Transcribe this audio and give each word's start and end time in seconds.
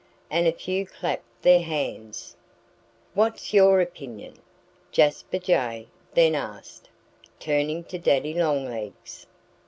And 0.31 0.47
a 0.47 0.51
few 0.51 0.87
clapped 0.87 1.43
their 1.43 1.61
hands. 1.61 2.35
"What's 3.13 3.53
your 3.53 3.81
opinion?" 3.81 4.33
Jasper 4.91 5.37
Jay 5.37 5.89
then 6.15 6.33
asked, 6.33 6.89
turning 7.39 7.83
to 7.83 7.99
Daddy 7.99 8.33
Longlegs. 8.33 9.27